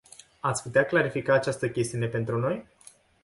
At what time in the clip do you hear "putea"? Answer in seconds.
0.61-0.85